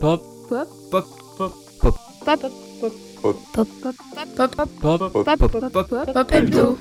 [0.00, 0.22] Pop.
[0.48, 0.68] Pop.
[0.90, 1.06] Pop.
[1.38, 1.54] Pop.
[1.80, 1.94] Pop.
[2.24, 2.40] Pop.
[3.22, 3.32] Pop.
[3.52, 3.66] Pop.
[4.34, 4.54] Pop.
[4.54, 4.70] Pop.
[4.80, 5.38] Pop.
[5.38, 5.72] Pop.
[5.72, 5.88] Pop.
[5.88, 6.12] Pop.
[6.12, 6.32] Pop.
[6.32, 6.78] Hebdo.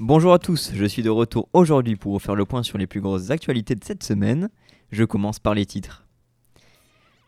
[0.00, 2.88] Bonjour à tous, je suis de retour aujourd'hui pour vous faire le point sur les
[2.88, 4.50] plus grosses actualités de cette semaine.
[4.90, 6.04] Je commence par les titres.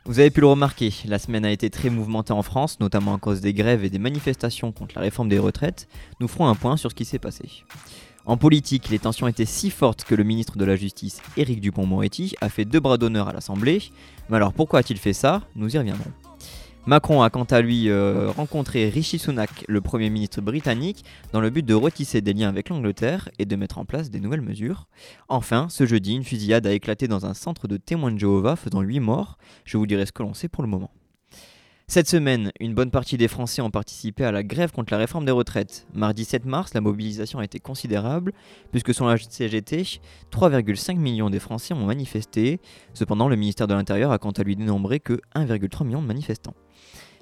[0.05, 3.19] Vous avez pu le remarquer, la semaine a été très mouvementée en France, notamment à
[3.19, 5.89] cause des grèves et des manifestations contre la réforme des retraites.
[6.21, 7.49] Nous ferons un point sur ce qui s'est passé.
[8.27, 12.35] En politique, les tensions étaient si fortes que le ministre de la Justice, Éric Dupont-Moretti,
[12.41, 13.81] a fait deux bras d'honneur à l'Assemblée.
[14.29, 15.43] Mais alors pourquoi a-t-il fait ça?
[15.55, 16.11] Nous y reviendrons.
[16.87, 21.51] Macron a quant à lui euh, rencontré Rishi Sunak, le Premier ministre britannique, dans le
[21.51, 24.89] but de retisser des liens avec l'Angleterre et de mettre en place des nouvelles mesures.
[25.29, 28.81] Enfin, ce jeudi, une fusillade a éclaté dans un centre de témoins de Jéhovah faisant
[28.81, 29.39] 8 morts.
[29.65, 30.91] Je vous dirai ce que l'on sait pour le moment.
[31.89, 35.25] Cette semaine, une bonne partie des Français ont participé à la grève contre la réforme
[35.25, 35.87] des retraites.
[35.95, 38.33] Mardi 7 mars, la mobilisation a été considérable,
[38.73, 40.01] puisque selon la CGT,
[40.33, 42.61] 3,5 millions des Français ont manifesté.
[42.93, 46.55] Cependant, le ministère de l'Intérieur a quant à lui dénombré que 1,3 million de manifestants.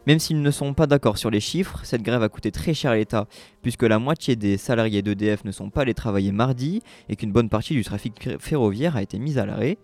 [0.07, 2.93] Même s'ils ne sont pas d'accord sur les chiffres, cette grève a coûté très cher
[2.93, 3.27] à l'État,
[3.61, 7.51] puisque la moitié des salariés d'EDF ne sont pas allés travailler mardi et qu'une bonne
[7.51, 9.77] partie du trafic ferroviaire a été mise à l'arrêt.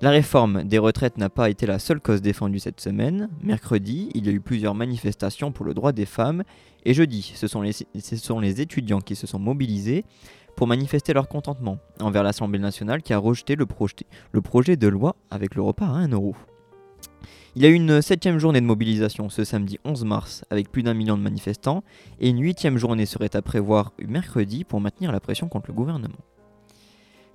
[0.00, 3.28] La réforme des retraites n'a pas été la seule cause défendue cette semaine.
[3.42, 6.44] Mercredi, il y a eu plusieurs manifestations pour le droit des femmes,
[6.84, 10.04] et jeudi, ce sont les, étudiants qui se sont mobilisés
[10.54, 13.96] pour manifester leur contentement envers l'Assemblée nationale qui a rejeté le, projet,
[14.30, 16.36] le projet de loi avec le repas à 1 euro.
[17.56, 20.84] Il y a eu une septième journée de mobilisation ce samedi 11 mars avec plus
[20.84, 21.82] d'un million de manifestants
[22.20, 26.18] et une huitième journée serait à prévoir mercredi pour maintenir la pression contre le gouvernement.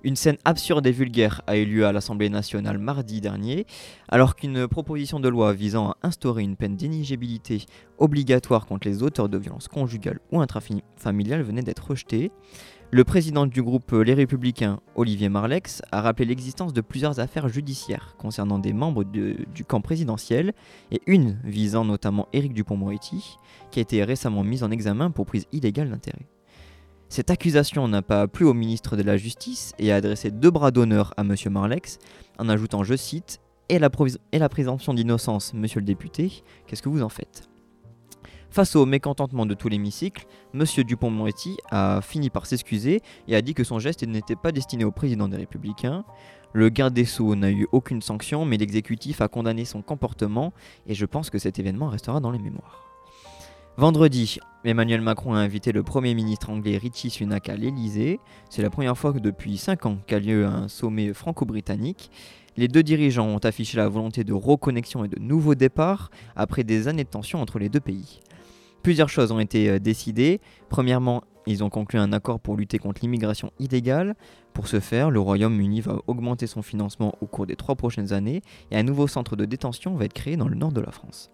[0.04, 3.64] Une scène absurde et vulgaire a eu lieu à l'Assemblée nationale mardi dernier,
[4.10, 7.64] alors qu'une proposition de loi visant à instaurer une peine d'inéligibilité
[7.96, 12.30] obligatoire contre les auteurs de violences conjugales ou intrafamiliales venait d'être rejetée.
[12.90, 18.14] Le président du groupe Les Républicains, Olivier Marlex, a rappelé l'existence de plusieurs affaires judiciaires
[18.18, 20.52] concernant des membres du camp présidentiel
[20.92, 23.38] et une visant notamment Éric Dupont-Moretti,
[23.70, 26.26] qui a été récemment mise en examen pour prise illégale d'intérêt.
[27.08, 30.70] Cette accusation n'a pas plu au ministre de la Justice et a adressé deux bras
[30.70, 31.34] d'honneur à M.
[31.50, 31.98] Marlex,
[32.38, 33.88] en ajoutant, je cite, et la,
[34.48, 37.48] présomption d'innocence, monsieur le député, qu'est-ce que vous en faites?
[38.50, 40.64] Face au mécontentement de tout l'hémicycle, M.
[40.84, 44.92] Dupont-Moretti a fini par s'excuser et a dit que son geste n'était pas destiné au
[44.92, 46.04] président des Républicains.
[46.52, 50.52] Le garde des Sceaux n'a eu aucune sanction, mais l'exécutif a condamné son comportement
[50.86, 52.93] et je pense que cet événement restera dans les mémoires.
[53.76, 58.20] Vendredi, Emmanuel Macron a invité le Premier ministre anglais Richie Sunak à l'Elysée.
[58.48, 62.12] C'est la première fois que depuis 5 ans qu'a lieu un sommet franco-britannique.
[62.56, 66.86] Les deux dirigeants ont affiché la volonté de reconnexion et de nouveaux départs après des
[66.86, 68.20] années de tension entre les deux pays.
[68.84, 70.40] Plusieurs choses ont été euh, décidées.
[70.68, 74.14] Premièrement, ils ont conclu un accord pour lutter contre l'immigration illégale.
[74.52, 78.42] Pour ce faire, le Royaume-Uni va augmenter son financement au cours des trois prochaines années
[78.70, 81.32] et un nouveau centre de détention va être créé dans le nord de la France.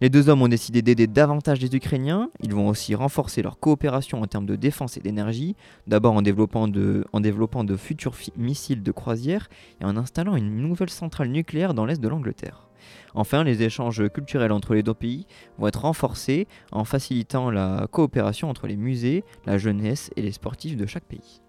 [0.00, 2.30] Les deux hommes ont décidé d'aider davantage les Ukrainiens.
[2.40, 5.56] Ils vont aussi renforcer leur coopération en termes de défense et d'énergie,
[5.88, 9.48] d'abord en développant de, futurs missiles de croisière
[9.80, 12.68] et en installant une nouvelle centrale nucléaire dans l'est de l'Angleterre.
[13.14, 15.26] Enfin, les échanges culturels entre les deux pays
[15.58, 20.76] vont être renforcés en facilitant la coopération entre les musées, la jeunesse et les sportifs
[20.76, 21.40] de chaque pays.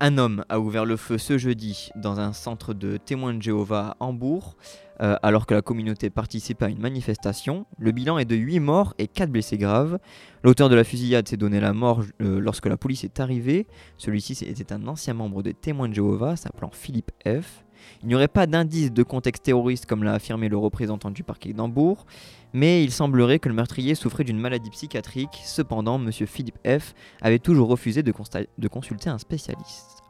[0.00, 3.96] Un homme a ouvert le feu ce jeudi dans un centre de témoins de Jéhovah
[3.98, 4.56] à Hambourg,
[5.00, 7.66] euh, alors que la communauté participait à une manifestation.
[7.78, 9.98] Le bilan est de 8 morts et 4 blessés graves.
[10.44, 13.66] L'auteur de la fusillade s'est donné la mort euh, lorsque la police est arrivée.
[13.96, 17.64] Celui-ci était un ancien membre des témoins de Jéhovah, s'appelant Philippe F.
[18.02, 21.52] Il n'y aurait pas d'indice de contexte terroriste comme l'a affirmé le représentant du parquet
[21.52, 22.06] d'Hambourg,
[22.52, 25.40] mais il semblerait que le meurtrier souffrait d'une maladie psychiatrique.
[25.44, 26.12] Cependant, M.
[26.12, 26.94] Philippe F.
[27.20, 28.12] avait toujours refusé de,
[28.58, 30.02] de consulter un spécialiste.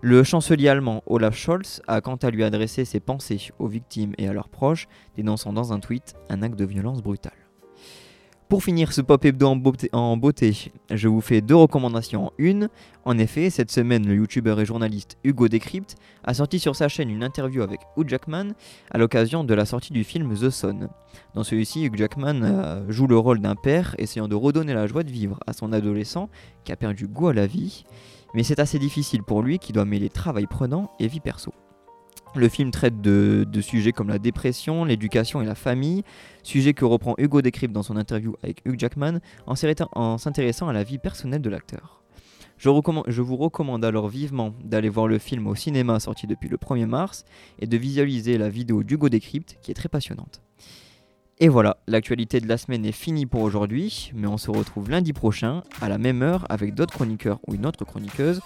[0.00, 4.28] Le chancelier allemand Olaf Scholz a quant à lui adressé ses pensées aux victimes et
[4.28, 4.86] à leurs proches,
[5.16, 7.43] dénonçant dans un tweet un acte de violence brutale.
[8.54, 12.68] Pour finir ce pop hebdo en beauté, je vous fais deux recommandations en une.
[13.04, 17.10] En effet, cette semaine, le youtubeur et journaliste Hugo Decrypt a sorti sur sa chaîne
[17.10, 18.50] une interview avec Hugh Jackman
[18.92, 20.88] à l'occasion de la sortie du film The Son.
[21.34, 25.02] Dans celui-ci, Hugh Jackman euh, joue le rôle d'un père essayant de redonner la joie
[25.02, 26.30] de vivre à son adolescent
[26.62, 27.84] qui a perdu goût à la vie.
[28.34, 31.52] Mais c'est assez difficile pour lui qui doit mêler travail prenant et vie perso.
[32.36, 36.02] Le film traite de, sujets comme la dépression, l'éducation et la famille,
[36.42, 40.82] sujet que reprend Hugo Decrypt dans son interview avec Hugh Jackman en s'intéressant à la
[40.82, 42.02] vie personnelle de l'acteur.
[42.58, 46.86] Je, vous recommande alors vivement d'aller voir le film au cinéma sorti depuis le 1er
[46.86, 47.24] mars
[47.60, 50.40] et de visualiser la vidéo d'Hugo Decrypt qui est très passionnante.
[51.40, 55.12] Et voilà, l'actualité de la semaine est finie pour aujourd'hui, mais on se retrouve lundi
[55.12, 58.40] prochain à la même heure avec d'autres chroniqueurs ou une autre chroniqueuse.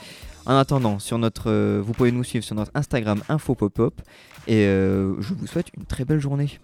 [0.47, 4.01] En attendant, sur notre, euh, vous pouvez nous suivre sur notre Instagram Info Pop-Up
[4.47, 6.59] et euh, je vous souhaite une très belle journée.